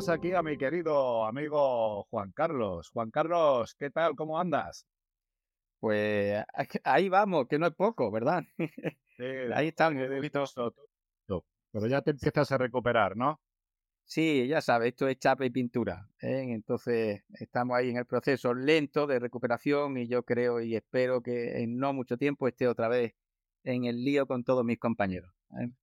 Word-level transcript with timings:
tenemos 0.00 0.18
aquí 0.18 0.32
a 0.32 0.42
mi 0.42 0.56
querido 0.56 1.26
amigo 1.26 2.04
Juan 2.04 2.32
Carlos. 2.32 2.88
Juan 2.90 3.10
Carlos, 3.10 3.74
¿qué 3.78 3.90
tal? 3.90 4.14
¿Cómo 4.16 4.38
andas? 4.38 4.86
Pues 5.78 6.42
ahí 6.84 7.10
vamos, 7.10 7.46
que 7.48 7.58
no 7.58 7.66
es 7.66 7.74
poco, 7.74 8.10
¿verdad? 8.10 8.44
Sí, 8.56 9.24
ahí 9.54 9.68
están. 9.68 9.98
Pero 11.72 11.86
ya 11.86 12.00
te 12.00 12.12
empiezas 12.12 12.50
a 12.50 12.58
recuperar, 12.58 13.14
¿no? 13.14 13.40
Sí, 14.04 14.48
ya 14.48 14.62
sabes, 14.62 14.88
esto 14.88 15.06
es 15.06 15.18
chapa 15.18 15.44
y 15.44 15.50
pintura. 15.50 16.08
¿eh? 16.22 16.46
Entonces, 16.48 17.22
estamos 17.34 17.76
ahí 17.76 17.90
en 17.90 17.98
el 17.98 18.06
proceso 18.06 18.54
lento 18.54 19.06
de 19.06 19.18
recuperación 19.18 19.98
y 19.98 20.08
yo 20.08 20.22
creo 20.22 20.62
y 20.62 20.76
espero 20.76 21.22
que 21.22 21.62
en 21.62 21.76
no 21.76 21.92
mucho 21.92 22.16
tiempo 22.16 22.48
esté 22.48 22.68
otra 22.68 22.88
vez 22.88 23.14
en 23.64 23.84
el 23.84 24.02
lío 24.02 24.26
con 24.26 24.44
todos 24.44 24.64
mis 24.64 24.78
compañeros. 24.78 25.30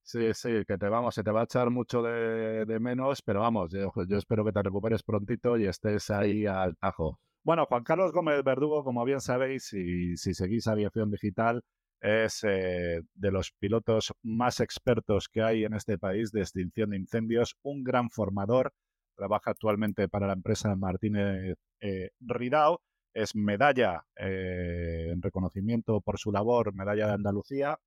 Sí, 0.02 0.32
sí, 0.32 0.64
que 0.66 0.78
te 0.78 0.88
vamos, 0.88 1.14
se 1.14 1.22
te 1.22 1.30
va 1.30 1.42
a 1.42 1.44
echar 1.44 1.70
mucho 1.70 2.02
de, 2.02 2.78
menos, 2.80 3.20
pero 3.22 3.40
vamos, 3.40 3.70
yo, 3.70 3.92
espero 4.16 4.44
que 4.44 4.52
te 4.52 4.62
recuperes 4.62 5.02
prontito 5.02 5.58
y 5.58 5.66
estés 5.66 6.10
ahí 6.10 6.46
al 6.46 6.76
tajo. 6.76 7.20
Bueno, 7.44 7.66
Juan 7.66 7.84
Carlos 7.84 8.12
Gómez 8.12 8.42
Verdugo, 8.42 8.82
como 8.82 9.04
bien 9.04 9.20
sabéis, 9.20 9.72
y 9.74 10.16
si 10.16 10.34
seguís 10.34 10.66
aviación 10.66 11.10
digital, 11.10 11.62
es 12.00 12.44
eh, 12.44 13.02
de 13.14 13.30
los 13.30 13.52
pilotos 13.58 14.12
más 14.22 14.60
expertos 14.60 15.28
que 15.28 15.42
hay 15.42 15.64
en 15.64 15.74
este 15.74 15.98
país 15.98 16.32
de 16.32 16.40
extinción 16.40 16.90
de 16.90 16.98
incendios, 16.98 17.56
un 17.62 17.84
gran 17.84 18.10
formador, 18.10 18.72
trabaja 19.16 19.50
actualmente 19.50 20.08
para 20.08 20.26
la 20.28 20.34
empresa 20.34 20.74
Martínez 20.76 21.56
eh, 21.80 22.10
Ridao, 22.20 22.80
es 23.12 23.34
medalla 23.34 24.04
eh, 24.16 25.08
en 25.10 25.20
reconocimiento 25.20 26.00
por 26.00 26.18
su 26.18 26.30
labor, 26.30 26.72
medalla 26.74 27.08
de 27.08 27.14
Andalucía, 27.14 27.78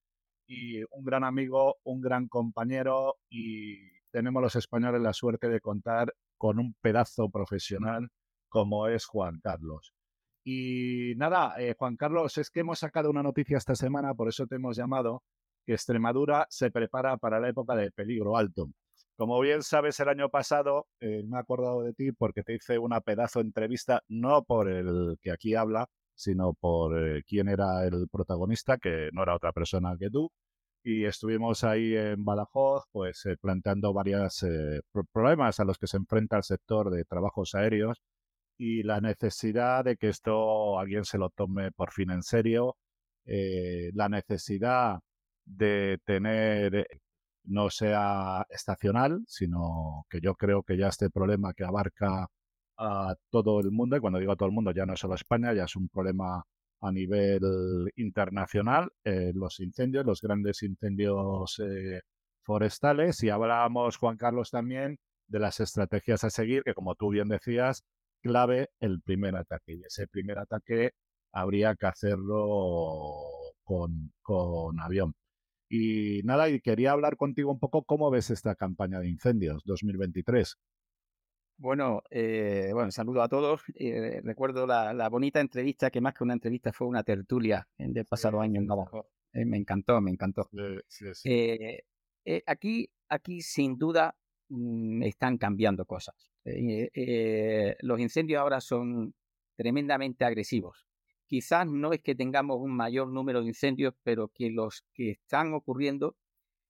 y 0.47 0.84
un 0.84 1.03
gran 1.03 1.23
amigo, 1.23 1.78
un 1.84 2.02
gran 2.02 2.28
compañero, 2.28 3.16
y 3.30 3.78
tenemos 4.11 4.42
los 4.42 4.56
españoles 4.56 5.02
la 5.02 5.14
suerte 5.14 5.50
de 5.50 5.61
contar 5.61 6.14
con 6.38 6.59
un 6.59 6.75
pedazo 6.81 7.30
profesional 7.30 8.09
como 8.50 8.88
es 8.88 9.06
Juan 9.06 9.39
Carlos. 9.42 9.94
Y 10.44 11.14
nada, 11.17 11.56
eh, 11.59 11.75
Juan 11.78 11.95
Carlos, 11.95 12.38
es 12.38 12.50
que 12.50 12.62
hemos 12.62 12.80
sacado 12.80 13.09
una 13.09 13.23
noticia 13.23 13.58
esta 13.58 13.75
semana, 13.75 14.14
por 14.14 14.28
eso 14.28 14.47
te 14.47 14.56
hemos 14.56 14.75
llamado, 14.75 15.23
que 15.66 15.73
Extremadura 15.73 16.47
se 16.50 16.72
prepara 16.72 17.17
para 17.17 17.39
la 17.39 17.50
época 17.50 17.75
de 17.75 17.92
peligro 17.92 18.36
alto. 18.38 18.69
Como 19.16 19.39
bien 19.39 19.62
sabes, 19.62 20.00
el 20.00 20.09
año 20.09 20.30
pasado 20.30 20.88
eh, 21.00 21.23
me 21.28 21.38
he 21.38 21.39
acordado 21.39 21.84
de 21.84 21.94
ti 21.94 22.12
porque 22.12 22.44
te 22.44 22.56
hice 22.56 22.80
una 22.80 23.02
pedazo 23.02 23.39
entrevista, 23.39 24.02
no 24.08 24.44
por 24.44 24.67
el 24.69 25.17
que 25.22 25.31
aquí 25.31 25.53
habla, 25.53 25.88
sino 26.15 26.53
por 26.53 26.97
eh, 27.17 27.23
quién 27.27 27.49
era 27.49 27.85
el 27.85 28.07
protagonista, 28.11 28.77
que 28.77 29.09
no 29.13 29.23
era 29.23 29.35
otra 29.35 29.51
persona 29.53 29.95
que 29.99 30.09
tú. 30.09 30.29
Y 30.83 31.05
estuvimos 31.05 31.63
ahí 31.63 31.95
en 31.95 32.25
Badajoz, 32.25 32.85
pues 32.91 33.23
planteando 33.41 33.93
varios 33.93 34.45
problemas 35.13 35.59
a 35.59 35.65
los 35.65 35.77
que 35.77 35.87
se 35.87 35.97
enfrenta 35.97 36.37
el 36.37 36.43
sector 36.43 36.89
de 36.89 37.05
trabajos 37.05 37.55
aéreos 37.55 38.01
y 38.61 38.83
la 38.83 39.01
necesidad 39.01 39.83
de 39.85 39.97
que 39.97 40.09
esto 40.09 40.77
alguien 40.79 41.03
se 41.05 41.17
lo 41.17 41.29
tome 41.31 41.71
por 41.71 41.91
fin 41.91 42.11
en 42.11 42.21
serio, 42.23 42.77
eh, 43.25 43.91
la 43.95 44.07
necesidad 44.09 44.99
de 45.45 45.99
tener 46.05 46.75
eh, 46.75 46.85
no 47.45 47.71
sea 47.71 48.45
estacional, 48.49 49.23
sino 49.27 50.05
que 50.09 50.21
yo 50.21 50.35
creo 50.35 50.63
que 50.63 50.77
ya 50.77 50.89
este 50.89 51.09
problema 51.09 51.53
que 51.53 51.63
abarca 51.65 52.27
a 52.81 53.15
todo 53.29 53.59
el 53.59 53.71
mundo, 53.71 53.95
y 53.95 53.99
cuando 53.99 54.19
digo 54.19 54.31
a 54.31 54.35
todo 54.35 54.47
el 54.49 54.55
mundo 54.55 54.71
ya 54.71 54.85
no 54.85 54.93
es 54.93 54.99
solo 54.99 55.15
España, 55.15 55.53
ya 55.53 55.65
es 55.65 55.75
un 55.75 55.87
problema 55.89 56.43
a 56.81 56.91
nivel 56.91 57.41
internacional, 57.95 58.89
eh, 59.03 59.31
los 59.35 59.59
incendios, 59.59 60.06
los 60.06 60.22
grandes 60.22 60.63
incendios 60.63 61.61
forestales, 62.44 63.23
y 63.23 63.29
hablábamos, 63.29 63.97
Juan 63.97 64.17
Carlos, 64.17 64.50
también 64.51 64.97
de 65.28 65.39
las 65.39 65.59
estrategias 65.59 66.23
a 66.23 66.29
seguir, 66.29 66.63
que 66.63 66.73
como 66.73 66.95
tú 66.95 67.09
bien 67.09 67.29
decías, 67.29 67.83
clave 68.22 68.69
el 68.79 69.01
primer 69.01 69.35
ataque. 69.35 69.73
Y 69.73 69.83
ese 69.83 70.07
primer 70.07 70.39
ataque 70.39 70.91
habría 71.31 71.75
que 71.75 71.88
hacerlo 71.88 73.16
con, 73.63 74.11
con 74.22 74.79
avión. 74.79 75.13
Y 75.69 76.22
nada, 76.23 76.50
y 76.50 76.59
quería 76.61 76.91
hablar 76.91 77.17
contigo 77.17 77.51
un 77.51 77.59
poco 77.59 77.83
cómo 77.83 78.11
ves 78.11 78.29
esta 78.29 78.56
campaña 78.56 79.00
de 79.00 79.09
incendios 79.09 79.63
2023. 79.66 80.57
Bueno, 81.61 82.01
eh, 82.09 82.72
bueno, 82.73 82.89
saludo 82.89 83.22
a 83.22 83.29
todos. 83.29 83.61
Eh, 83.75 84.19
recuerdo 84.23 84.66
la, 84.66 85.07
bonita 85.09 85.39
entrevista, 85.39 85.91
que 85.91 86.01
más 86.01 86.16
que 86.16 86.23
una 86.23 86.33
entrevista 86.33 86.73
fue 86.73 86.88
una 86.88 87.03
tertulia 87.03 87.67
del 87.77 88.05
pasado 88.05 88.41
año 88.41 88.59
en 88.59 88.66
Navajo. 88.66 89.11
Eh, 89.31 89.45
me 89.45 89.57
encantó, 89.57 90.01
me 90.01 90.09
encantó. 90.09 90.50
aquí, 92.47 92.89
aquí, 93.09 93.41
sin 93.41 93.77
duda, 93.77 94.16
mm, 94.50 95.03
están 95.03 95.38
cambiando 95.38 95.85
cosas. 95.85 96.31
Eh, 96.45 96.89
eh, 96.95 97.75
los 97.81 98.00
incendios 98.00 98.41
ahora 98.41 98.59
son 98.59 99.13
tremendamente 99.55 100.25
agresivos. 100.25 100.88
Quizás 101.27 101.67
no 101.67 101.94
es 101.94 102.01
que 102.01 102.16
tengamos 102.16 102.57
un 102.59 102.75
mayor 102.75 103.07
número 103.07 103.41
de 103.41 103.50
incendios, 103.50 103.94
pero 104.01 104.29
que 104.29 104.50
los 104.50 104.83
que 104.95 105.11
están 105.11 105.53
ocurriendo 105.53 106.16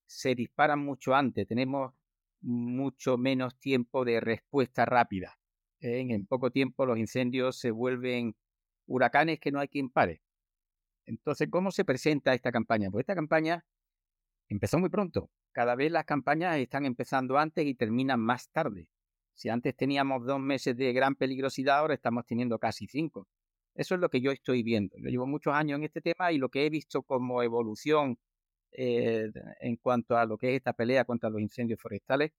se 0.06 0.35
disparan 0.35 0.80
mucho 0.80 1.16
antes. 1.16 1.47
Tenemos 1.47 1.94
mucho 2.41 3.18
menos 3.18 3.57
tiempo 3.59 4.06
de 4.06 4.19
respuesta 4.19 4.85
rápida. 4.85 5.38
¿eh? 5.79 6.06
En 6.09 6.25
poco 6.25 6.52
tiempo 6.52 6.85
los 6.85 6.97
incendios 6.97 7.59
se 7.59 7.72
vuelven 7.72 8.35
huracanes 8.88 9.40
que 9.40 9.52
no 9.52 9.59
hay 9.59 9.68
quien 9.68 9.90
pare. 9.90 10.22
Entonces, 11.06 11.50
¿cómo 11.50 11.72
se 11.72 11.85
presenta 11.85 12.34
esta 12.34 12.51
campaña? 12.51 12.90
Pues 12.91 13.03
esta 13.03 13.16
campaña 13.16 13.66
empezó 14.50 14.80
muy 14.80 14.90
pronto. 14.90 15.30
Cada 15.51 15.75
vez 15.75 15.91
las 15.91 16.06
campañas 16.06 16.57
están 16.57 16.85
empezando 16.85 17.38
antes 17.38 17.66
y 17.66 17.75
terminan 17.75 18.19
más 18.19 18.50
tarde. 18.51 18.88
Si 19.34 19.50
antes 19.50 19.75
teníamos 19.75 20.25
dos 20.25 20.40
meses 20.40 20.78
de 20.78 20.94
gran 20.94 21.16
peligrosidad, 21.16 21.80
ahora 21.80 21.94
estamos 21.94 22.25
teniendo 22.25 22.59
casi 22.59 22.88
cinco. 22.88 23.28
Eso 23.74 23.96
es 23.96 24.01
lo 24.01 24.09
que 24.09 24.22
yo 24.22 24.31
estoy 24.31 24.63
viendo. 24.63 24.97
Yo 24.97 25.09
llevo 25.09 25.25
muchos 25.25 25.53
años 25.53 25.78
en 25.78 25.85
este 25.85 26.01
tema 26.01 26.31
y 26.31 26.38
lo 26.38 26.50
que 26.50 26.66
he 26.66 26.69
visto 26.69 27.03
como 27.03 27.41
evolución 27.41 28.19
eh, 28.74 29.32
en 29.59 29.76
cuanto 29.78 30.18
a 30.18 30.26
lo 30.26 30.38
que 30.38 30.50
es 30.52 30.58
esta 30.58 30.74
pelea 30.74 31.06
contra 31.06 31.30
los 31.30 31.42
incendios 31.42 31.80
forestales 31.82 32.32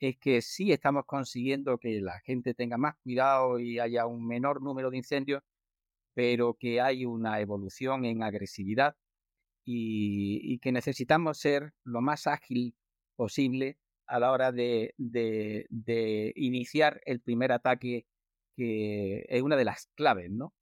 es 0.00 0.16
que 0.18 0.42
sí 0.42 0.72
estamos 0.72 1.04
consiguiendo 1.06 1.78
que 1.78 2.00
la 2.00 2.20
gente 2.20 2.54
tenga 2.54 2.76
más 2.76 2.96
cuidado 3.02 3.58
y 3.58 3.78
haya 3.80 4.06
un 4.06 4.26
menor 4.26 4.62
número 4.62 4.90
de 4.90 4.98
incendios, 4.98 5.42
pero 6.14 6.54
que 6.54 6.80
hay 6.80 7.04
una 7.04 7.40
evolución 7.40 8.04
en 8.04 8.22
agresividad 8.22 8.96
y 9.70 10.58
que 10.60 10.72
necesitamos 10.72 11.38
ser 11.38 11.74
lo 11.84 12.00
más 12.00 12.26
ágil 12.26 12.74
posible 13.16 13.76
a 14.08 14.18
la 14.18 14.32
hora 14.32 14.50
de, 14.52 14.94
de, 14.96 16.32
iniciar 16.34 17.00
el 17.04 17.20
primer 17.20 17.52
ataque, 17.52 18.06
que 18.56 19.26
es 19.28 19.42
una 19.42 19.56
de 19.56 19.66
las 19.66 19.90
claves, 19.94 20.30
¿no? 20.30 20.54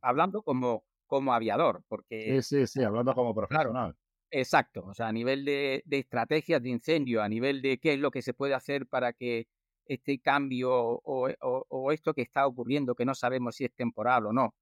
Hablando 0.00 0.42
como, 0.42 0.84
como 1.06 1.34
aviador, 1.34 1.82
porque... 1.88 2.40
Sí, 2.40 2.60
sí, 2.60 2.66
sí, 2.66 2.84
hablando 2.84 3.14
como 3.14 3.34
profesional. 3.34 3.96
Exacto, 4.30 4.84
o 4.86 4.94
sea, 4.94 5.08
a 5.08 5.12
nivel 5.12 5.44
de, 5.44 5.82
estrategias 5.90 6.62
de 6.62 6.70
incendio, 6.70 7.22
a 7.22 7.28
nivel 7.28 7.62
de 7.62 7.78
qué 7.78 7.94
es 7.94 7.98
lo 7.98 8.10
que 8.10 8.22
se 8.22 8.34
puede 8.34 8.54
hacer 8.54 8.86
para 8.86 9.12
que 9.12 9.48
este 9.86 10.18
cambio 10.20 10.70
o, 10.72 11.28
o, 11.68 11.92
esto 11.92 12.14
que 12.14 12.22
está 12.22 12.46
ocurriendo, 12.46 12.94
que 12.94 13.04
no 13.04 13.14
sabemos 13.14 13.56
si 13.56 13.64
es 13.64 13.74
temporal 13.74 14.26
o 14.26 14.32
no, 14.32 14.54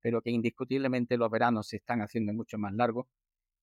pero 0.00 0.22
que 0.22 0.30
indiscutiblemente 0.30 1.16
los 1.16 1.30
veranos 1.30 1.68
se 1.68 1.76
están 1.76 2.00
haciendo 2.02 2.32
mucho 2.32 2.58
más 2.58 2.74
largos, 2.74 3.06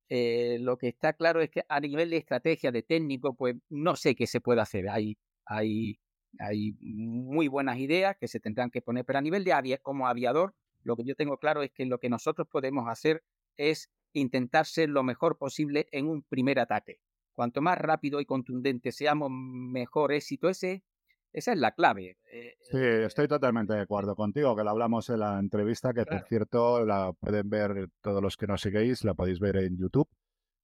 eh, 0.10 0.58
lo 0.60 0.78
que 0.78 0.88
está 0.88 1.14
claro 1.14 1.42
es 1.42 1.52
que 1.52 1.64
a 1.70 1.80
nivel 1.80 2.10
de 2.10 2.18
estrategia, 2.18 2.72
de 2.72 2.82
técnico, 2.84 3.36
pues 3.36 3.56
no 3.70 3.96
sé 3.96 4.16
qué 4.16 4.26
se 4.28 4.42
puede 4.42 4.62
hacer. 4.62 4.90
Hay, 4.90 5.18
hay, 5.46 6.00
hay 6.40 6.74
muy 6.82 7.48
buenas 7.48 7.78
ideas 7.78 8.18
que 8.20 8.28
se 8.28 8.40
tendrán 8.40 8.72
que 8.72 8.82
poner, 8.82 9.06
pero 9.06 9.20
a 9.20 9.22
nivel 9.22 9.44
de 9.44 9.54
avia, 9.54 9.78
como 9.78 10.08
aviador, 10.08 10.56
lo 10.84 10.96
que 10.96 11.04
yo 11.06 11.16
tengo 11.16 11.38
claro 11.38 11.62
es 11.64 11.72
que 11.72 11.86
lo 11.86 12.00
que 12.00 12.10
nosotros 12.10 12.48
podemos 12.50 12.88
hacer 12.88 13.24
es 13.58 13.90
intentar 14.14 14.66
ser 14.66 14.90
lo 14.90 15.04
mejor 15.04 15.38
posible 15.38 15.88
en 15.92 16.08
un 16.08 16.24
primer 16.24 16.60
ataque. 16.60 17.00
Cuanto 17.34 17.62
más 17.62 17.78
rápido 17.78 18.20
y 18.20 18.26
contundente 18.26 18.92
seamos, 18.92 19.30
mejor 19.32 20.12
éxito 20.12 20.50
ese 20.50 20.84
esa 21.32 21.54
es 21.54 21.60
la 21.60 21.74
clave. 21.74 22.18
Eh, 22.32 22.56
sí, 22.60 22.78
eh, 22.78 23.06
estoy 23.06 23.28
totalmente 23.28 23.74
de 23.74 23.82
acuerdo 23.82 24.16
contigo, 24.16 24.56
que 24.56 24.64
lo 24.64 24.72
hablamos 24.72 25.10
en 25.10 25.20
la 25.20 25.38
entrevista, 25.40 25.94
que 25.94 26.06
por 26.06 26.24
cierto 26.28 26.86
la 26.86 27.14
pueden 27.14 27.50
ver 27.50 27.90
todos 28.02 28.22
los 28.22 28.36
que 28.36 28.48
nos 28.48 28.62
seguís, 28.62 29.04
la 29.04 29.14
podéis 29.14 29.40
ver 29.40 29.58
en 29.58 29.78
YouTube. 29.78 30.10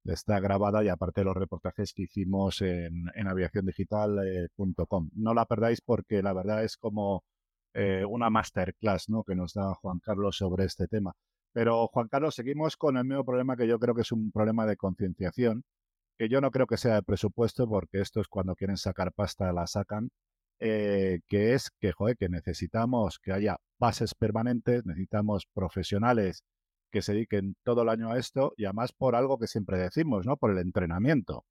Está 0.03 0.39
grabada 0.39 0.83
y 0.83 0.89
aparte 0.89 1.23
los 1.23 1.35
reportajes 1.35 1.93
que 1.93 2.03
hicimos 2.03 2.61
en, 2.61 3.05
en 3.15 3.27
aviaciondigital.com. 3.27 5.09
no 5.15 5.33
la 5.33 5.45
perdáis 5.45 5.81
porque 5.81 6.21
la 6.21 6.33
verdad 6.33 6.63
es 6.63 6.77
como 6.77 7.23
eh, 7.73 8.05
una 8.05 8.29
masterclass 8.29 9.09
¿no? 9.09 9.23
que 9.23 9.35
nos 9.35 9.53
da 9.53 9.73
Juan 9.75 9.99
Carlos 9.99 10.37
sobre 10.37 10.65
este 10.65 10.87
tema. 10.87 11.13
Pero 11.55 11.87
Juan 11.87 12.09
Carlos, 12.09 12.35
seguimos 12.35 12.75
con 12.75 12.97
el 12.97 13.05
mismo 13.05 13.23
problema 13.23 13.55
que 13.55 13.65
yo 13.65 13.79
creo 13.79 13.95
que 13.95 14.01
es 14.01 14.11
un 14.11 14.29
problema 14.29 14.65
de 14.65 14.75
concienciación, 14.75 15.63
que 16.17 16.27
yo 16.27 16.41
no 16.41 16.51
creo 16.51 16.67
que 16.67 16.75
sea 16.75 16.95
de 16.95 17.03
presupuesto 17.03 17.65
porque 17.65 18.01
esto 18.01 18.19
es 18.19 18.27
cuando 18.27 18.55
quieren 18.55 18.75
sacar 18.75 19.13
pasta 19.13 19.53
la 19.53 19.65
sacan 19.65 20.09
eh, 20.59 21.21
que 21.27 21.53
es 21.53 21.69
que, 21.79 21.93
joder, 21.93 22.17
que 22.17 22.27
necesitamos 22.27 23.19
que 23.19 23.31
haya 23.31 23.55
bases 23.79 24.15
permanentes, 24.15 24.85
necesitamos 24.85 25.47
profesionales 25.53 26.43
que 26.91 27.01
se 27.01 27.13
dediquen 27.13 27.55
todo 27.63 27.83
el 27.83 27.89
año 27.89 28.11
a 28.11 28.17
esto 28.19 28.53
y 28.57 28.65
además 28.65 28.91
por 28.91 29.15
algo 29.15 29.37
que 29.37 29.47
siempre 29.47 29.77
decimos, 29.77 30.25
¿no? 30.25 30.35
Por 30.35 30.51
el 30.51 30.57
entrenamiento. 30.57 31.37
O 31.37 31.45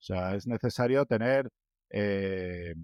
sea, 0.00 0.34
es 0.34 0.46
necesario 0.46 1.04
tener 1.04 1.50
eh, 1.90 2.74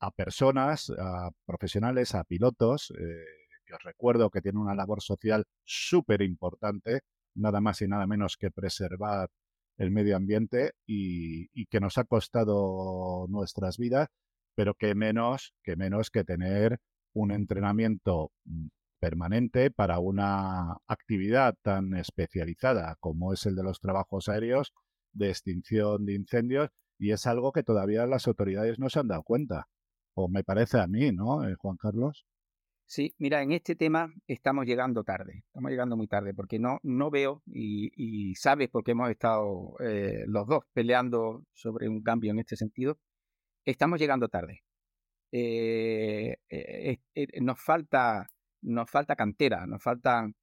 a 0.00 0.10
personas, 0.12 0.90
a 0.98 1.30
profesionales, 1.44 2.14
a 2.14 2.24
pilotos, 2.24 2.90
eh, 2.98 3.45
os 3.74 3.82
recuerdo 3.82 4.30
que 4.30 4.42
tienen 4.42 4.60
una 4.60 4.74
labor 4.74 5.02
social 5.02 5.44
súper 5.64 6.22
importante, 6.22 7.00
nada 7.34 7.60
más 7.60 7.82
y 7.82 7.88
nada 7.88 8.06
menos 8.06 8.36
que 8.36 8.50
preservar 8.50 9.30
el 9.78 9.90
medio 9.90 10.16
ambiente 10.16 10.72
y, 10.86 11.66
que 11.66 11.80
nos 11.80 11.98
ha 11.98 12.04
costado 12.04 13.26
nuestras 13.28 13.78
vidas, 13.78 14.08
pero 14.54 14.74
que 14.74 14.94
menos 14.94 15.54
que 15.62 15.76
menos 15.76 16.10
que 16.10 16.24
tener 16.24 16.78
un 17.12 17.30
entrenamiento 17.32 18.32
mm, 18.44 18.68
permanente 19.00 19.70
para 19.70 19.98
una 19.98 20.78
actividad 20.86 21.54
tan 21.62 21.94
especializada 21.94 22.96
como 23.00 23.32
es 23.32 23.44
el 23.46 23.56
de 23.56 23.62
los 23.62 23.80
trabajos 23.80 24.28
aéreos 24.28 24.72
de 25.12 25.28
extinción 25.30 26.06
de 26.06 26.14
incendios 26.14 26.70
y 26.98 27.12
es 27.12 27.26
algo 27.26 27.52
que 27.52 27.62
todavía 27.62 28.06
las 28.06 28.26
autoridades 28.26 28.78
no 28.78 28.88
se 28.90 29.00
han 29.00 29.08
dado 29.08 29.22
cuenta. 29.22 29.68
O 30.14 30.28
me 30.28 30.44
parece 30.44 30.80
a 30.80 30.86
mí, 30.86 31.12
¿no, 31.12 31.46
eh, 31.46 31.54
Juan 31.56 31.76
Carlos? 31.76 32.26
Sí, 32.88 33.14
mira, 33.18 33.42
en 33.42 33.52
este 33.52 33.74
tema 33.74 34.12
estamos 34.28 34.64
llegando 34.64 35.02
tarde, 35.02 35.42
estamos 35.46 35.70
llegando 35.70 35.96
muy 35.96 36.06
tarde, 36.06 36.32
porque 36.34 36.58
no, 36.58 36.78
no 36.82 37.10
veo, 37.10 37.42
y, 37.46 38.34
sabes 38.36 38.68
porque 38.70 38.92
hemos 38.92 39.10
estado 39.10 39.74
eh, 39.80 40.24
los 40.26 40.46
dos 40.46 40.64
peleando 40.72 41.44
sobre 41.52 41.88
un 41.88 42.02
cambio 42.02 42.30
en 42.30 42.38
este 42.38 42.56
sentido, 42.56 42.98
estamos 43.64 43.98
llegando 43.98 44.28
tarde. 44.28 44.62
Eh, 45.32 46.36
nos, 47.40 47.60
falta, 47.60 48.28
nos 48.62 48.90
falta 48.90 49.16
cantera, 49.16 49.66
nos 49.66 49.82
faltan 49.82 50.36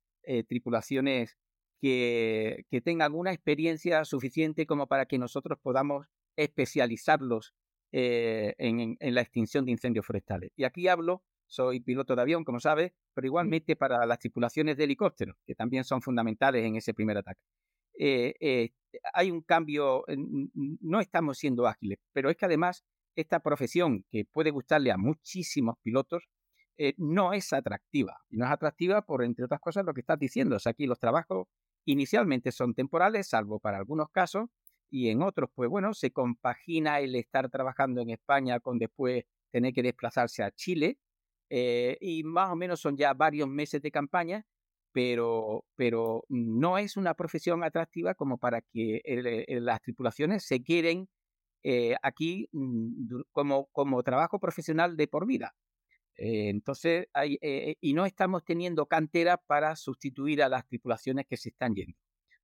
tripulaciones 0.47 1.37
que, 1.81 2.65
que 2.69 2.81
tengan 2.81 3.13
una 3.13 3.31
experiencia 3.33 4.05
suficiente 4.05 4.65
como 4.65 4.87
para 4.87 5.05
que 5.05 5.17
nosotros 5.17 5.59
podamos 5.61 6.07
especializarlos 6.35 7.53
eh, 7.91 8.55
en, 8.57 8.97
la 8.99 9.21
extinción 9.21 9.65
de 9.65 9.71
incendios 9.71 10.05
forestales. 10.05 10.51
Y 10.55 10.63
aquí 10.63 10.87
hablo, 10.87 11.23
soy 11.53 11.79
piloto 11.79 12.15
de 12.15 12.21
avión, 12.23 12.43
como 12.43 12.59
sabes, 12.59 12.93
pero 13.13 13.27
igualmente 13.27 13.75
para 13.75 14.05
las 14.05 14.19
tripulaciones 14.19 14.75
de 14.75 14.85
helicópteros, 14.85 15.37
que 15.45 15.53
también 15.53 15.83
son 15.83 16.01
fundamentales 16.01 16.65
en 16.65 16.75
ese 16.75 16.93
primer 16.93 17.17
ataque. 17.17 17.41
Eh, 17.97 18.33
eh, 18.39 18.71
hay 19.13 19.29
un 19.29 19.41
cambio, 19.41 20.03
no 20.07 20.99
estamos 20.99 21.37
siendo 21.37 21.67
ágiles, 21.67 21.99
pero 22.11 22.29
es 22.31 22.37
que 22.37 22.45
además 22.45 22.83
esta 23.15 23.39
profesión, 23.39 24.03
que 24.09 24.25
puede 24.25 24.49
gustarle 24.49 24.91
a 24.91 24.97
muchísimos 24.97 25.75
pilotos, 25.83 26.23
no 26.97 27.33
es 27.33 27.53
atractiva. 27.53 28.17
Y 28.29 28.37
no 28.37 28.45
es 28.45 28.51
atractiva 28.51 29.03
por, 29.05 29.23
entre 29.23 29.45
otras 29.45 29.61
cosas, 29.61 29.85
lo 29.85 29.93
que 29.93 30.01
estás 30.01 30.17
diciendo. 30.17 30.55
O 30.55 30.59
sea, 30.59 30.71
aquí 30.71 30.87
los 30.87 30.99
trabajos 30.99 31.47
inicialmente 31.85 32.51
son 32.51 32.73
temporales, 32.73 33.27
salvo 33.29 33.59
para 33.59 33.77
algunos 33.77 34.09
casos, 34.09 34.49
y 34.89 35.09
en 35.09 35.21
otros, 35.21 35.49
pues 35.53 35.69
bueno, 35.69 35.93
se 35.93 36.11
compagina 36.11 36.99
el 36.99 37.15
estar 37.15 37.49
trabajando 37.49 38.01
en 38.01 38.11
España 38.11 38.59
con 38.59 38.77
después 38.77 39.25
tener 39.51 39.73
que 39.73 39.83
desplazarse 39.83 40.43
a 40.43 40.51
Chile 40.51 40.97
eh, 41.55 41.99
y 42.01 42.23
más 42.23 42.49
o 42.51 42.55
menos 42.55 42.81
son 42.81 42.97
ya 42.97 43.13
varios 43.13 43.47
meses 43.47 43.79
de 43.79 43.91
campaña, 43.91 44.43
pero, 44.91 45.65
pero 45.75 46.23
no 46.27 46.79
es 46.79 46.97
una 46.97 47.13
profesión 47.13 47.63
atractiva 47.63 48.15
como 48.15 48.39
para 48.39 48.61
que 48.61 49.03
las 49.61 49.79
tripulaciones 49.83 50.43
se 50.45 50.63
quieren 50.63 51.07
eh, 51.61 51.95
aquí 52.01 52.49
mm, 52.53 53.21
como, 53.31 53.67
como 53.67 54.01
trabajo 54.01 54.39
profesional 54.39 54.97
de 54.97 55.07
por 55.07 55.27
vida. 55.27 55.53
Eh, 56.17 56.49
entonces, 56.49 57.05
hay, 57.13 57.37
y 57.79 57.93
no 57.93 58.07
estamos 58.07 58.43
teniendo 58.43 58.87
cantera 58.87 59.37
para 59.37 59.75
sustituir 59.75 60.41
a 60.41 60.49
las 60.49 60.65
tripulaciones 60.65 61.27
que 61.27 61.37
se 61.37 61.49
están 61.49 61.75
yendo. 61.75 61.95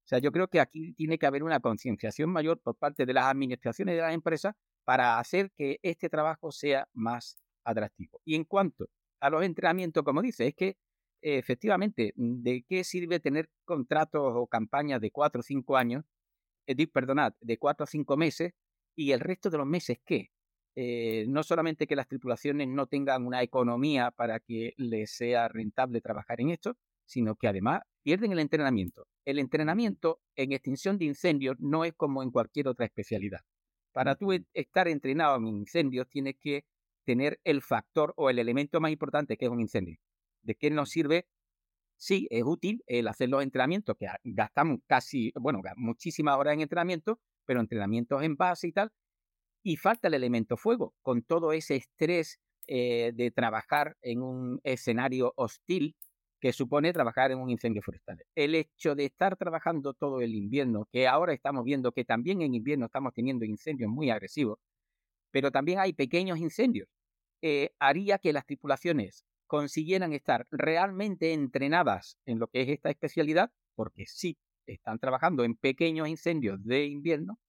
O 0.04 0.08
sea, 0.08 0.20
yo 0.20 0.32
creo 0.32 0.50
que 0.50 0.60
aquí 0.60 0.94
tiene 0.94 1.18
que 1.18 1.26
haber 1.26 1.42
una 1.42 1.60
concienciación 1.60 2.30
mayor 2.30 2.60
por 2.62 2.76
parte 2.76 3.08
de 3.08 3.14
las 3.14 3.26
administraciones 3.26 3.96
de 3.96 4.02
las 4.02 4.14
empresas 4.14 4.54
para 4.84 5.18
hacer 5.18 5.52
que 5.58 5.80
este 5.82 6.10
trabajo 6.10 6.52
sea 6.52 6.88
más 6.94 7.40
atractivo. 7.64 8.22
Y 8.24 8.36
en 8.36 8.44
cuanto 8.44 8.88
a 9.20 9.30
los 9.30 9.44
entrenamientos, 9.44 10.04
como 10.04 10.22
dice, 10.22 10.48
es 10.48 10.56
que 10.56 10.78
efectivamente, 11.22 12.14
¿de 12.16 12.64
qué 12.68 12.84
sirve 12.84 13.20
tener 13.20 13.50
contratos 13.66 14.34
o 14.36 14.48
campañas 14.48 15.02
de 15.02 15.12
cuatro 15.12 15.42
o 15.42 15.44
cinco 15.44 15.78
años, 15.78 16.06
eh, 16.68 16.88
perdonad, 16.88 17.34
de 17.42 17.58
cuatro 17.58 17.84
o 17.84 17.88
cinco 17.88 18.18
meses, 18.18 18.54
y 18.96 19.12
el 19.12 19.20
resto 19.20 19.50
de 19.50 19.58
los 19.58 19.68
meses 19.68 20.00
qué? 20.06 20.30
Eh, 20.76 21.26
no 21.28 21.44
solamente 21.44 21.88
que 21.88 21.96
las 21.96 22.08
tripulaciones 22.08 22.68
no 22.70 22.88
tengan 22.88 23.26
una 23.26 23.42
economía 23.44 24.12
para 24.12 24.40
que 24.40 24.74
les 24.78 25.12
sea 25.12 25.48
rentable 25.50 26.00
trabajar 26.00 26.40
en 26.40 26.52
esto, 26.52 26.78
sino 27.06 27.36
que 27.36 27.48
además 27.48 27.82
pierden 28.04 28.32
el 28.32 28.40
entrenamiento. 28.40 29.08
El 29.26 29.40
entrenamiento 29.40 30.22
en 30.36 30.54
extinción 30.54 30.98
de 30.98 31.06
incendios 31.06 31.58
no 31.60 31.84
es 31.84 31.94
como 31.96 32.24
en 32.24 32.32
cualquier 32.32 32.68
otra 32.68 32.86
especialidad. 32.86 33.42
Para 33.92 34.16
tú 34.16 34.32
estar 34.54 34.88
entrenado 34.88 35.38
en 35.38 35.48
incendios 35.48 36.08
tienes 36.08 36.36
que 36.40 36.64
tener 37.10 37.40
el 37.44 37.64
factor 37.64 38.14
o 38.18 38.30
el 38.30 38.38
elemento 38.38 38.80
más 38.80 38.92
importante 38.92 39.36
que 39.36 39.46
es 39.46 39.52
un 39.52 39.62
incendio. 39.62 39.98
¿De 40.44 40.54
qué 40.54 40.70
nos 40.70 40.92
sirve? 40.92 41.26
Sí, 41.98 42.28
es 42.30 42.44
útil 42.44 42.84
el 42.86 43.08
hacer 43.08 43.30
los 43.30 43.42
entrenamientos, 43.42 43.98
que 43.98 44.06
gastamos 44.24 44.78
casi, 44.86 45.32
bueno, 45.34 45.60
muchísimas 45.76 46.38
horas 46.38 46.54
en 46.54 46.62
entrenamiento, 46.62 47.20
pero 47.46 47.62
entrenamientos 47.62 48.22
en 48.22 48.36
base 48.36 48.68
y 48.68 48.74
tal. 48.74 48.92
Y 49.64 49.78
falta 49.78 50.08
el 50.08 50.14
elemento 50.14 50.56
fuego, 50.56 50.94
con 51.02 51.24
todo 51.24 51.52
ese 51.52 51.78
estrés 51.78 52.40
eh, 52.68 53.12
de 53.16 53.32
trabajar 53.32 53.98
en 54.04 54.22
un 54.22 54.60
escenario 54.64 55.34
hostil 55.36 55.96
que 56.40 56.54
supone 56.54 56.94
trabajar 56.94 57.32
en 57.32 57.40
un 57.40 57.50
incendio 57.50 57.82
forestal. 57.82 58.20
El 58.36 58.54
hecho 58.54 58.94
de 58.94 59.06
estar 59.06 59.36
trabajando 59.36 59.96
todo 59.96 60.22
el 60.22 60.36
invierno, 60.36 60.88
que 60.92 61.08
ahora 61.08 61.34
estamos 61.34 61.64
viendo 61.64 61.92
que 61.92 62.06
también 62.06 62.44
en 62.44 62.54
invierno 62.54 62.86
estamos 62.86 63.16
teniendo 63.16 63.46
incendios 63.46 63.90
muy 63.90 64.12
agresivos, 64.12 64.60
pero 65.32 65.52
también 65.52 65.80
hay 65.80 65.94
pequeños 65.94 66.38
incendios, 66.38 66.88
eh, 67.42 67.72
haría 67.80 68.18
que 68.18 68.34
las 68.34 68.46
tripulaciones 68.46 69.26
consiguieran 69.48 70.14
estar 70.14 70.48
realmente 70.52 71.34
entrenadas 71.34 72.18
en 72.26 72.40
lo 72.40 72.48
que 72.48 72.62
es 72.62 72.70
esta 72.70 72.90
especialidad, 72.90 73.52
porque 73.76 74.06
sí 74.06 74.38
están 74.68 75.00
trabajando 75.00 75.44
en 75.44 75.56
pequeños 75.56 76.08
incendios 76.08 76.64
de 76.64 76.86
invierno, 76.86 77.40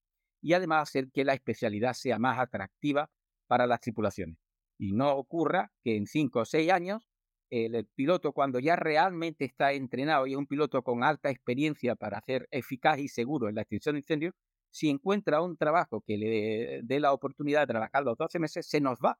y 0.42 0.54
además 0.54 0.88
hacer 0.88 1.10
que 1.12 1.24
la 1.24 1.34
especialidad 1.34 1.92
sea 1.92 2.18
más 2.18 2.38
atractiva 2.38 3.10
para 3.46 3.66
las 3.66 3.80
tripulaciones. 3.80 4.38
Y 4.78 4.92
no 4.92 5.12
ocurra 5.12 5.70
que 5.84 5.96
en 5.96 6.06
cinco 6.06 6.40
o 6.40 6.44
seis 6.44 6.70
años 6.70 7.10
el, 7.50 7.86
piloto 7.94 8.32
cuando 8.32 8.58
ya 8.60 8.76
realmente 8.76 9.44
está 9.44 9.72
entrenado 9.72 10.26
y 10.26 10.32
es 10.32 10.38
un 10.38 10.46
piloto 10.46 10.82
con 10.82 11.02
alta 11.02 11.30
experiencia 11.30 11.96
para 11.96 12.18
hacer 12.18 12.48
eficaz 12.50 12.98
y 12.98 13.08
seguro 13.08 13.48
en 13.48 13.56
la 13.56 13.62
extinción 13.62 13.94
de 13.94 14.00
incendios, 14.00 14.34
si 14.70 14.88
encuentra 14.88 15.42
un 15.42 15.56
trabajo 15.56 16.00
que 16.06 16.16
le 16.16 16.80
dé 16.84 17.00
la 17.00 17.12
oportunidad 17.12 17.62
de 17.62 17.66
trabajar 17.66 18.04
los 18.04 18.16
12 18.16 18.38
meses, 18.38 18.66
se 18.66 18.80
nos 18.80 19.00
va. 19.00 19.18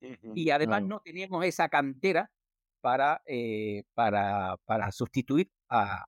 Y 0.00 0.50
además 0.50 0.82
no 0.82 1.00
tenemos 1.00 1.44
esa 1.44 1.68
cantera 1.68 2.30
para, 2.80 3.22
eh, 3.26 3.84
para, 3.94 4.56
para 4.64 4.92
sustituir 4.92 5.50
a, 5.68 6.04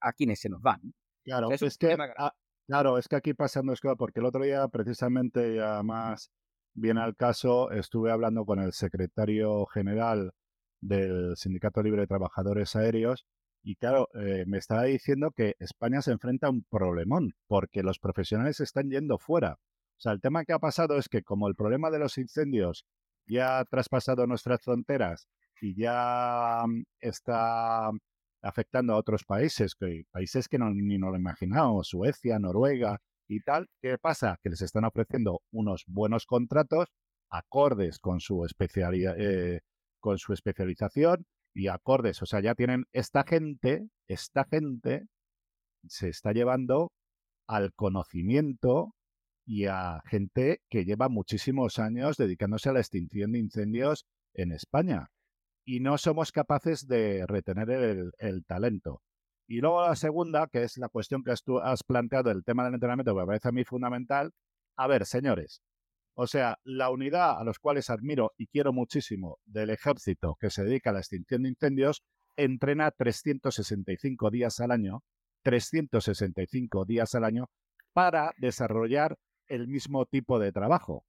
a, 0.00 0.12
quienes 0.12 0.40
se 0.40 0.48
nos 0.48 0.60
van. 0.60 0.80
Claro, 1.24 1.50
es, 1.50 1.78
que, 1.78 1.96
claro, 2.66 2.98
es 2.98 3.08
que 3.08 3.16
aquí 3.16 3.34
pasando 3.34 3.72
es 3.72 3.80
que 3.80 3.94
porque 3.96 4.20
el 4.20 4.26
otro 4.26 4.42
día 4.42 4.66
precisamente 4.68 5.56
ya 5.56 5.82
más 5.82 6.30
bien 6.74 6.98
al 6.98 7.16
caso 7.16 7.70
estuve 7.70 8.10
hablando 8.10 8.44
con 8.44 8.60
el 8.60 8.72
secretario 8.72 9.66
general 9.66 10.32
del 10.80 11.36
Sindicato 11.36 11.82
Libre 11.82 12.02
de 12.02 12.06
Trabajadores 12.06 12.76
Aéreos. 12.76 13.26
Y 13.62 13.76
claro, 13.76 14.08
eh, 14.14 14.44
me 14.46 14.58
estaba 14.58 14.84
diciendo 14.84 15.32
que 15.34 15.54
España 15.58 16.00
se 16.00 16.12
enfrenta 16.12 16.46
a 16.46 16.50
un 16.50 16.64
problemón, 16.70 17.34
porque 17.48 17.82
los 17.82 17.98
profesionales 17.98 18.60
están 18.60 18.88
yendo 18.88 19.18
fuera. 19.18 19.58
O 19.98 20.00
sea, 20.00 20.12
el 20.12 20.20
tema 20.20 20.44
que 20.44 20.52
ha 20.52 20.58
pasado 20.60 20.96
es 20.96 21.08
que 21.08 21.22
como 21.22 21.48
el 21.48 21.56
problema 21.56 21.90
de 21.90 21.98
los 21.98 22.18
incendios 22.18 22.84
ya 23.26 23.58
ha 23.58 23.64
traspasado 23.64 24.26
nuestras 24.26 24.60
fronteras 24.62 25.26
y 25.60 25.74
ya 25.74 26.62
mm, 26.66 26.84
está 27.00 27.90
afectando 28.42 28.94
a 28.94 28.96
otros 28.96 29.24
países, 29.24 29.74
que, 29.74 30.04
países 30.12 30.48
que 30.48 30.58
no, 30.58 30.70
ni 30.70 30.98
nos 30.98 31.10
lo 31.10 31.16
imaginamos, 31.18 31.88
Suecia, 31.88 32.38
Noruega 32.38 33.00
y 33.26 33.40
tal, 33.40 33.68
¿qué 33.82 33.98
pasa? 33.98 34.38
Que 34.42 34.50
les 34.50 34.62
están 34.62 34.84
ofreciendo 34.84 35.42
unos 35.50 35.84
buenos 35.88 36.26
contratos 36.26 36.88
acordes 37.30 37.98
con 37.98 38.20
su 38.20 38.46
eh, 38.46 39.60
con 40.00 40.18
su 40.18 40.32
especialización 40.32 41.26
y 41.54 41.68
acordes. 41.68 42.22
O 42.22 42.26
sea, 42.26 42.40
ya 42.40 42.54
tienen 42.54 42.84
esta 42.92 43.24
gente, 43.24 43.88
esta 44.06 44.44
gente 44.44 45.06
se 45.88 46.08
está 46.08 46.32
llevando 46.32 46.92
al 47.48 47.72
conocimiento 47.74 48.94
y 49.48 49.64
a 49.64 50.02
gente 50.04 50.60
que 50.68 50.84
lleva 50.84 51.08
muchísimos 51.08 51.78
años 51.78 52.18
dedicándose 52.18 52.68
a 52.68 52.74
la 52.74 52.80
extinción 52.80 53.32
de 53.32 53.38
incendios 53.38 54.04
en 54.34 54.52
España. 54.52 55.08
Y 55.64 55.80
no 55.80 55.96
somos 55.96 56.32
capaces 56.32 56.86
de 56.86 57.24
retener 57.26 57.70
el, 58.18 58.44
talento. 58.44 59.00
Y 59.46 59.62
luego 59.62 59.86
la 59.86 59.96
segunda, 59.96 60.48
que 60.48 60.64
es 60.64 60.76
la 60.76 60.90
cuestión 60.90 61.24
que 61.24 61.32
tú 61.42 61.60
has 61.60 61.82
planteado, 61.82 62.30
el 62.30 62.44
tema 62.44 62.62
del 62.62 62.74
entrenamiento, 62.74 63.14
que 63.14 63.20
me 63.20 63.26
parece 63.26 63.48
a 63.48 63.52
mí 63.52 63.64
fundamental. 63.64 64.32
A 64.76 64.86
ver, 64.86 65.06
señores, 65.06 65.62
o 66.14 66.26
sea, 66.26 66.58
la 66.62 66.90
unidad 66.90 67.40
a 67.40 67.44
los 67.44 67.58
cuales 67.58 67.88
admiro 67.88 68.32
y 68.36 68.48
quiero 68.48 68.74
muchísimo 68.74 69.38
del 69.46 69.70
ejército 69.70 70.36
que 70.38 70.50
se 70.50 70.62
dedica 70.62 70.90
a 70.90 70.92
la 70.92 70.98
extinción 70.98 71.44
de 71.44 71.48
incendios, 71.48 72.02
entrena 72.36 72.90
365 72.90 74.30
días 74.30 74.60
al 74.60 74.72
año, 74.72 75.00
365 75.42 76.84
días 76.84 77.14
al 77.14 77.24
año, 77.24 77.46
para 77.94 78.34
desarrollar 78.36 79.16
el 79.48 79.68
mismo 79.68 80.06
tipo 80.06 80.38
de 80.38 80.52
trabajo. 80.52 81.04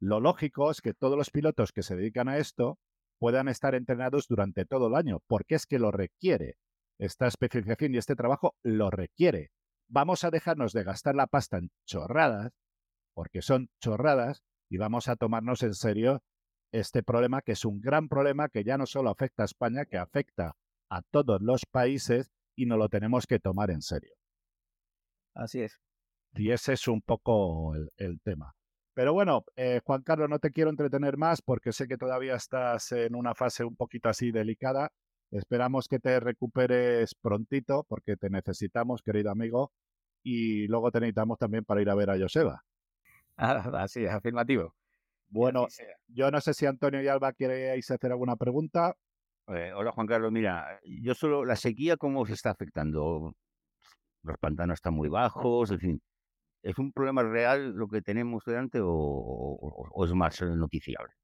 Lo 0.00 0.20
lógico 0.20 0.70
es 0.70 0.80
que 0.80 0.94
todos 0.94 1.16
los 1.16 1.30
pilotos 1.30 1.72
que 1.72 1.82
se 1.82 1.96
dedican 1.96 2.28
a 2.28 2.38
esto 2.38 2.78
puedan 3.18 3.48
estar 3.48 3.74
entrenados 3.74 4.26
durante 4.28 4.64
todo 4.64 4.88
el 4.88 4.94
año, 4.94 5.20
porque 5.26 5.54
es 5.54 5.66
que 5.66 5.78
lo 5.78 5.90
requiere. 5.90 6.56
Esta 6.98 7.26
especialización 7.26 7.94
y 7.94 7.98
este 7.98 8.16
trabajo 8.16 8.56
lo 8.62 8.90
requiere. 8.90 9.50
Vamos 9.88 10.24
a 10.24 10.30
dejarnos 10.30 10.72
de 10.72 10.84
gastar 10.84 11.14
la 11.14 11.26
pasta 11.26 11.58
en 11.58 11.70
chorradas, 11.86 12.52
porque 13.14 13.42
son 13.42 13.68
chorradas, 13.80 14.42
y 14.70 14.78
vamos 14.78 15.08
a 15.08 15.16
tomarnos 15.16 15.62
en 15.62 15.74
serio 15.74 16.22
este 16.72 17.02
problema, 17.02 17.42
que 17.42 17.52
es 17.52 17.64
un 17.64 17.80
gran 17.80 18.08
problema 18.08 18.48
que 18.48 18.64
ya 18.64 18.78
no 18.78 18.86
solo 18.86 19.10
afecta 19.10 19.42
a 19.42 19.46
España, 19.46 19.84
que 19.84 19.98
afecta 19.98 20.56
a 20.88 21.02
todos 21.02 21.42
los 21.42 21.66
países 21.66 22.30
y 22.56 22.66
no 22.66 22.76
lo 22.76 22.88
tenemos 22.88 23.26
que 23.26 23.38
tomar 23.38 23.70
en 23.70 23.82
serio. 23.82 24.14
Así 25.34 25.60
es. 25.60 25.80
Y 26.34 26.50
ese 26.50 26.74
es 26.74 26.86
un 26.88 27.02
poco 27.02 27.74
el, 27.96 28.20
tema. 28.20 28.54
Pero 28.94 29.12
bueno, 29.12 29.44
eh, 29.56 29.80
Juan 29.84 30.02
Carlos, 30.02 30.28
no 30.28 30.38
te 30.38 30.52
quiero 30.52 30.70
entretener 30.70 31.16
más 31.16 31.42
porque 31.42 31.72
sé 31.72 31.88
que 31.88 31.96
todavía 31.96 32.34
estás 32.34 32.92
en 32.92 33.14
una 33.14 33.34
fase 33.34 33.64
un 33.64 33.76
poquito 33.76 34.08
así 34.08 34.30
delicada. 34.30 34.92
Esperamos 35.30 35.88
que 35.88 35.98
te 35.98 36.18
recuperes 36.20 37.14
prontito 37.14 37.84
porque 37.88 38.16
te 38.16 38.30
necesitamos, 38.30 39.02
querido 39.02 39.30
amigo, 39.30 39.72
y 40.22 40.66
luego 40.66 40.90
te 40.90 41.00
necesitamos 41.00 41.38
también 41.38 41.64
para 41.64 41.82
ir 41.82 41.90
a 41.90 41.94
ver 41.94 42.10
a 42.10 42.18
Joseba. 42.18 42.64
Ah, 43.36 43.52
así 43.84 44.04
es, 44.04 44.10
afirmativo. 44.10 44.74
Bueno, 45.28 45.68
yo 46.08 46.30
no 46.30 46.40
sé 46.40 46.54
si 46.54 46.66
Antonio 46.66 47.00
y 47.00 47.06
Alba 47.06 47.32
queréis 47.32 47.90
hacer 47.90 48.10
alguna 48.10 48.34
pregunta. 48.36 48.96
Eh, 49.46 49.72
hola 49.74 49.92
Juan 49.92 50.06
Carlos, 50.06 50.32
mira, 50.32 50.80
yo 50.84 51.14
solo, 51.14 51.44
la 51.44 51.56
sequía, 51.56 51.96
¿cómo 51.96 52.26
se 52.26 52.34
está 52.34 52.50
afectando? 52.50 53.32
Los 54.22 54.38
pantanos 54.38 54.74
están 54.74 54.94
muy 54.94 55.08
bajos, 55.08 55.70
en 55.70 55.78
fin. 55.78 56.02
¿Es 56.62 56.78
un 56.78 56.92
problema 56.92 57.22
real 57.22 57.72
lo 57.72 57.88
que 57.88 58.02
tenemos 58.02 58.44
delante 58.44 58.80
o, 58.82 60.04
es 60.04 60.12
más 60.12 60.40
noticiable? 60.42 61.14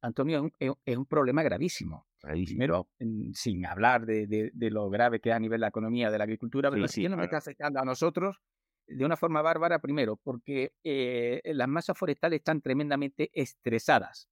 Antonio, 0.00 0.48
es 0.58 0.96
un, 0.96 1.06
problema 1.06 1.42
gravísimo. 1.42 2.06
Primero, 2.22 2.88
sin 3.32 3.66
hablar 3.66 4.06
de, 4.06 4.50
lo 4.54 4.88
grave 4.90 5.20
que 5.20 5.30
es 5.30 5.34
a 5.34 5.40
nivel 5.40 5.58
de 5.58 5.62
la 5.62 5.68
economía, 5.68 6.10
de 6.10 6.18
la 6.18 6.24
agricultura, 6.24 6.70
pero 6.70 6.86
sí, 6.88 7.08
no 7.08 7.16
me 7.16 7.24
está 7.24 7.38
afectando 7.38 7.80
a 7.80 7.84
nosotros 7.84 8.40
de 8.86 9.04
una 9.04 9.16
forma 9.16 9.42
bárbara, 9.42 9.80
primero, 9.80 10.16
porque 10.16 10.72
eh, 10.82 11.42
las 11.44 11.68
masas 11.68 11.98
forestales 11.98 12.38
están 12.38 12.62
tremendamente 12.62 13.30
estresadas. 13.34 14.30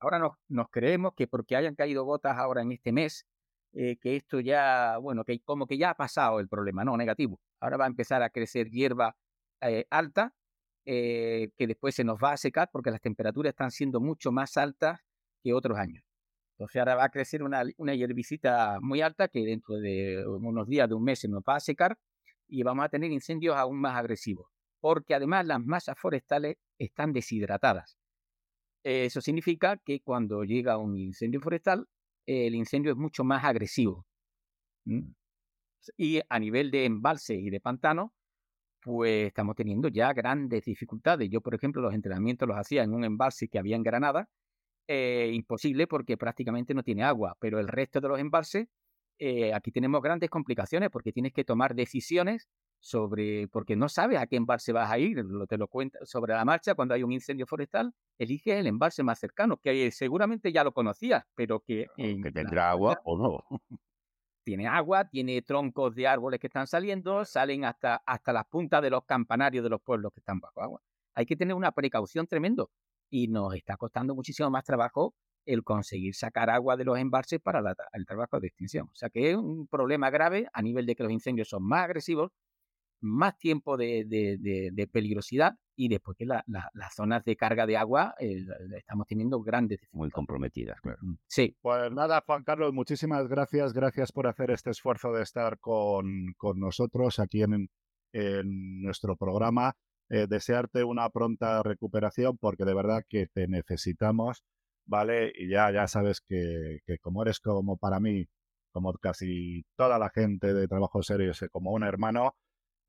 Ahora 0.00 0.18
nos, 0.18 0.32
nos, 0.48 0.68
creemos 0.70 1.12
que 1.14 1.28
porque 1.28 1.54
hayan 1.54 1.76
caído 1.76 2.04
gotas 2.04 2.36
ahora 2.36 2.62
en 2.62 2.72
este 2.72 2.90
mes, 2.90 3.28
eh, 3.74 3.96
que 3.98 4.16
esto 4.16 4.40
ya, 4.40 4.98
bueno, 4.98 5.24
que 5.24 5.40
como 5.40 5.66
que 5.66 5.78
ya 5.78 5.90
ha 5.90 5.94
pasado 5.94 6.40
el 6.40 6.48
problema, 6.48 6.84
no, 6.84 6.96
negativo. 6.96 7.40
Ahora 7.60 7.76
va 7.76 7.84
a 7.84 7.88
empezar 7.88 8.22
a 8.22 8.30
crecer 8.30 8.68
hierba 8.70 9.16
eh, 9.62 9.86
alta, 9.90 10.34
que 10.84 11.50
después 11.58 11.94
se 11.94 12.02
nos 12.04 12.18
va 12.18 12.32
a 12.32 12.36
secar 12.36 12.68
porque 12.72 12.90
las 12.90 13.00
temperaturas 13.00 13.50
están 13.50 13.70
siendo 13.70 14.00
mucho 14.00 14.32
más 14.32 14.56
altas 14.56 15.00
que 15.42 15.54
otros 15.54 15.78
años. 15.78 16.02
Entonces 16.54 16.80
ahora 16.80 16.96
va 16.96 17.04
a 17.04 17.08
crecer 17.08 17.42
una, 17.42 17.62
una 17.76 17.94
hierbicita 17.94 18.78
muy 18.80 19.00
alta 19.00 19.28
que 19.28 19.40
dentro 19.44 19.76
de 19.76 20.24
unos 20.26 20.68
días, 20.68 20.88
de 20.88 20.94
un 20.94 21.04
mes, 21.04 21.20
se 21.20 21.28
nos 21.28 21.42
va 21.48 21.56
a 21.56 21.60
secar 21.60 21.98
y 22.48 22.62
vamos 22.62 22.84
a 22.84 22.88
tener 22.88 23.10
incendios 23.10 23.56
aún 23.56 23.80
más 23.80 23.96
agresivos, 23.96 24.50
porque 24.80 25.14
además 25.14 25.46
las 25.46 25.60
masas 25.60 25.96
forestales 25.98 26.56
están 26.78 27.12
deshidratadas. 27.12 27.96
Eso 28.84 29.20
significa 29.20 29.76
que 29.76 30.00
cuando 30.00 30.44
llega 30.44 30.76
un 30.76 30.98
incendio 30.98 31.40
forestal, 31.40 31.86
el 32.26 32.54
incendio 32.54 32.92
es 32.92 32.98
mucho 32.98 33.24
más 33.24 33.44
agresivo. 33.44 34.06
Y 35.96 36.20
a 36.28 36.38
nivel 36.38 36.70
de 36.70 36.84
embalse 36.84 37.34
y 37.34 37.50
de 37.50 37.60
pantano, 37.60 38.12
pues 38.82 39.28
estamos 39.28 39.54
teniendo 39.54 39.88
ya 39.88 40.12
grandes 40.12 40.64
dificultades. 40.64 41.30
Yo, 41.30 41.40
por 41.40 41.54
ejemplo, 41.54 41.80
los 41.80 41.94
entrenamientos 41.94 42.48
los 42.48 42.58
hacía 42.58 42.82
en 42.82 42.92
un 42.92 43.04
embalse 43.04 43.48
que 43.48 43.58
había 43.58 43.76
en 43.76 43.82
Granada. 43.82 44.28
Eh, 44.88 45.30
imposible 45.32 45.86
porque 45.86 46.16
prácticamente 46.16 46.74
no 46.74 46.82
tiene 46.82 47.04
agua, 47.04 47.36
pero 47.38 47.60
el 47.60 47.68
resto 47.68 48.00
de 48.00 48.08
los 48.08 48.18
embalses 48.18 48.66
eh, 49.18 49.54
aquí 49.54 49.70
tenemos 49.70 50.02
grandes 50.02 50.28
complicaciones 50.28 50.90
porque 50.90 51.12
tienes 51.12 51.32
que 51.32 51.44
tomar 51.44 51.76
decisiones 51.76 52.48
sobre, 52.80 53.46
porque 53.46 53.76
no 53.76 53.88
sabes 53.88 54.18
a 54.18 54.26
qué 54.26 54.34
embalse 54.34 54.72
vas 54.72 54.90
a 54.90 54.98
ir, 54.98 55.24
te 55.48 55.56
lo 55.56 55.68
cuenta 55.68 56.00
sobre 56.04 56.34
la 56.34 56.44
marcha 56.44 56.74
cuando 56.74 56.94
hay 56.94 57.04
un 57.04 57.12
incendio 57.12 57.46
forestal, 57.46 57.94
elige 58.18 58.58
el 58.58 58.66
embalse 58.66 59.04
más 59.04 59.20
cercano, 59.20 59.58
que 59.58 59.92
seguramente 59.92 60.50
ya 60.52 60.64
lo 60.64 60.72
conocías, 60.72 61.22
pero 61.36 61.60
que... 61.60 61.86
que 61.96 62.32
tendrá 62.32 62.70
agua 62.70 63.00
o 63.04 63.16
no. 63.16 63.60
Tiene 64.44 64.66
agua, 64.66 65.08
tiene 65.08 65.40
troncos 65.42 65.94
de 65.94 66.06
árboles 66.06 66.40
que 66.40 66.48
están 66.48 66.66
saliendo, 66.66 67.24
salen 67.24 67.64
hasta, 67.64 68.02
hasta 68.06 68.32
las 68.32 68.46
puntas 68.46 68.82
de 68.82 68.90
los 68.90 69.04
campanarios 69.04 69.62
de 69.62 69.70
los 69.70 69.80
pueblos 69.80 70.12
que 70.12 70.20
están 70.20 70.40
bajo 70.40 70.62
agua. 70.62 70.82
Hay 71.14 71.26
que 71.26 71.36
tener 71.36 71.54
una 71.54 71.72
precaución 71.72 72.26
tremendo 72.26 72.70
y 73.10 73.28
nos 73.28 73.54
está 73.54 73.76
costando 73.76 74.14
muchísimo 74.14 74.50
más 74.50 74.64
trabajo 74.64 75.14
el 75.44 75.64
conseguir 75.64 76.14
sacar 76.14 76.50
agua 76.50 76.76
de 76.76 76.84
los 76.84 76.98
embalses 76.98 77.40
para 77.40 77.74
el 77.92 78.06
trabajo 78.06 78.40
de 78.40 78.48
extinción. 78.48 78.88
O 78.90 78.94
sea 78.94 79.10
que 79.10 79.30
es 79.30 79.36
un 79.36 79.66
problema 79.66 80.10
grave 80.10 80.48
a 80.52 80.62
nivel 80.62 80.86
de 80.86 80.94
que 80.94 81.02
los 81.02 81.12
incendios 81.12 81.48
son 81.48 81.64
más 81.64 81.84
agresivos, 81.84 82.32
más 83.02 83.38
tiempo 83.38 83.76
de, 83.76 84.88
peligrosidad 84.92 85.54
y 85.76 85.88
después 85.88 86.16
que 86.16 86.26
las 86.26 86.94
zonas 86.94 87.24
de 87.24 87.36
carga 87.36 87.66
de 87.66 87.76
agua 87.76 88.14
eh, 88.18 88.44
estamos 88.76 89.06
teniendo 89.06 89.40
grandes 89.40 89.80
Muy 89.92 90.10
comprometidas, 90.10 90.80
claro. 90.80 90.98
Mm, 91.02 91.14
sí. 91.26 91.56
Pues 91.60 91.90
nada, 91.92 92.22
Juan 92.26 92.44
Carlos, 92.44 92.72
muchísimas 92.72 93.28
gracias. 93.28 93.72
Gracias 93.72 94.12
por 94.12 94.26
hacer 94.26 94.50
este 94.50 94.70
esfuerzo 94.70 95.12
de 95.12 95.22
estar 95.22 95.58
con, 95.58 96.34
nosotros 96.54 97.18
aquí 97.18 97.42
en, 97.42 97.68
nuestro 98.82 99.16
programa. 99.16 99.74
Eh, 100.10 100.26
desearte 100.28 100.84
una 100.84 101.08
pronta 101.08 101.62
recuperación 101.62 102.36
porque 102.36 102.66
de 102.66 102.74
verdad 102.74 103.02
que 103.08 103.28
te 103.28 103.48
necesitamos 103.48 104.44
¿vale? 104.86 105.32
Y 105.34 105.48
ya, 105.48 105.70
ya 105.72 105.86
sabes 105.88 106.20
que, 106.20 106.80
como 107.00 107.22
eres 107.22 107.40
como 107.40 107.76
para 107.76 108.00
mí, 108.00 108.26
como 108.72 108.92
casi 108.94 109.64
toda 109.76 109.98
la 109.98 110.10
gente 110.10 110.54
de 110.54 110.68
trabajo 110.68 111.02
serio, 111.02 111.32
como 111.50 111.72
un 111.72 111.82
hermano, 111.84 112.36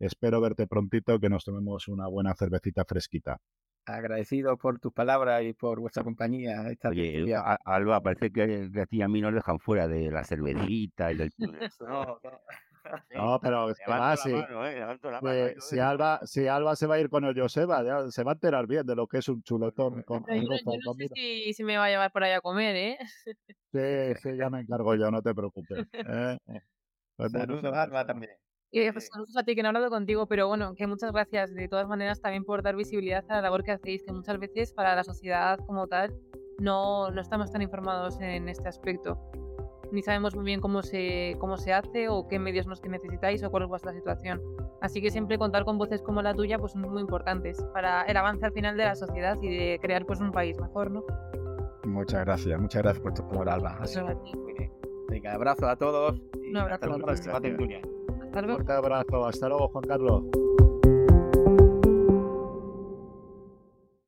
espero 0.06 0.42
verte 0.42 0.68
prontito, 0.68 1.20
que 1.20 1.30
nos 1.30 1.44
tomemos 1.44 1.88
una 1.88 2.08
buena 2.08 2.34
cervecita 2.36 2.86
fresquita. 2.86 3.38
Agradecido 3.86 4.58
por 4.58 4.80
tus 4.80 4.94
palabras 4.94 5.44
y 5.44 5.54
por 5.54 5.80
vuestra 5.80 6.04
compañía. 6.04 6.70
Esta 6.70 6.90
Oye, 6.90 7.36
Alba, 7.66 8.02
parece 8.02 8.32
que, 8.32 8.70
a 8.82 8.86
ti 8.86 9.02
a 9.02 9.10
mí 9.10 9.20
nos 9.20 9.34
dejan 9.34 9.60
fuera 9.60 9.88
de 9.88 10.10
la 10.10 10.24
cervecita 10.24 11.12
y 11.12 11.18
del... 11.18 11.32
no, 11.80 12.20
no. 12.24 12.40
No, 13.16 13.40
pero 13.42 13.74
si, 13.74 14.32
eh, 14.32 15.56
si, 15.60 15.80
Alba, 15.80 16.20
si 16.26 16.48
Alba 16.48 16.76
se 16.76 16.88
va 16.88 16.96
a 16.96 17.00
ir 17.00 17.10
con 17.10 17.24
el 17.24 17.40
Joseba, 17.40 18.12
se 18.12 18.24
va 18.24 18.32
a 18.32 18.34
enterar 18.34 18.68
bien 18.68 18.86
de 18.86 18.96
lo 18.96 19.08
que 19.08 19.20
es 19.20 19.30
un 19.30 19.42
chuletón 19.42 20.04
con, 20.06 20.26
yo, 20.28 20.42
no 20.44 20.94
sé 20.94 21.08
si, 21.14 21.54
si, 21.54 21.64
me 21.64 21.78
va 21.78 21.86
a 21.86 21.90
llevar 21.90 22.12
por 22.12 22.24
ahí 22.24 22.34
a 22.34 22.42
comer, 22.42 22.76
¿eh? 22.76 22.98
Sí, 23.72 24.22
sí, 24.22 24.38
ya 24.38 24.50
me 24.50 24.62
encargo 24.62 24.96
yo, 24.96 25.10
no 25.12 25.22
te 25.22 25.34
preocupes. 25.34 25.88
¿eh? 25.94 26.38
Pues 27.16 27.32
saludos 27.32 27.74
a 27.74 27.84
Alba 27.84 28.06
también. 28.06 28.34
Y 28.76 28.92
pues, 28.92 29.08
saludos 29.08 29.38
a 29.38 29.44
ti 29.44 29.56
que 29.56 29.62
no 29.62 29.68
he 29.68 29.70
hablado 29.70 29.90
contigo, 29.90 30.26
pero 30.26 30.48
bueno, 30.48 30.74
que 30.76 30.88
muchas 30.88 31.12
gracias 31.12 31.54
de 31.54 31.68
todas 31.68 31.88
maneras 31.88 32.20
también 32.20 32.44
por 32.44 32.64
dar 32.64 32.76
visibilidad 32.76 33.24
a 33.30 33.36
la 33.36 33.44
labor 33.44 33.64
que 33.64 33.72
hacéis, 33.72 34.04
que 34.04 34.12
muchas 34.12 34.40
veces 34.40 34.74
para 34.74 34.96
la 34.96 35.04
sociedad 35.04 35.60
como 35.68 35.88
tal 35.88 36.14
no, 36.60 37.12
no 37.12 37.22
estamos 37.22 37.52
tan 37.52 37.62
informados 37.62 38.20
en 38.20 38.50
este 38.50 38.68
aspecto 38.68 39.20
ni 39.94 40.02
sabemos 40.02 40.36
muy 40.36 40.44
bien 40.44 40.60
cómo 40.60 40.82
se, 40.82 41.38
cómo 41.40 41.56
se 41.56 41.72
hace 41.72 42.10
o 42.10 42.28
qué 42.28 42.40
medios 42.40 42.66
nos 42.66 42.84
necesitáis 42.84 43.44
o 43.44 43.52
cuál 43.52 43.64
es 43.64 43.70
vuestra 43.70 43.94
situación. 43.94 44.42
Así 44.82 45.02
que 45.02 45.12
siempre 45.12 45.38
contar 45.38 45.64
con 45.66 45.78
voces 45.78 46.02
como 46.02 46.22
la 46.22 46.34
tuya 46.34 46.58
pues 46.58 46.72
son 46.72 46.82
muy 46.82 47.02
importantes 47.02 47.64
para 47.74 48.02
el 48.04 48.18
avance 48.18 48.46
al 48.46 48.54
final 48.54 48.76
de 48.76 48.86
la 48.86 48.96
sociedad 48.96 49.38
y 49.42 49.56
de 49.56 49.80
crear 49.80 50.06
pues 50.06 50.20
un 50.20 50.32
país 50.32 50.60
mejor, 50.60 50.90
¿no? 50.92 51.04
Muchas 51.84 52.26
gracias, 52.26 52.60
muchas 52.60 52.82
gracias 52.82 53.04
por 53.04 53.14
tu 53.14 53.28
palabra, 53.28 53.78
Alba. 53.78 54.16
Venga, 55.10 55.34
abrazo 55.34 55.68
a 55.68 55.76
todos. 55.76 56.20
Un 56.50 56.58
abrazo. 56.58 58.03
Hasta 58.34 58.42
luego. 58.48 58.64
Un 58.64 58.72
abrazo, 58.72 59.26
hasta 59.28 59.48
luego, 59.48 59.68
Juan 59.68 59.84
Carlos. 59.84 60.24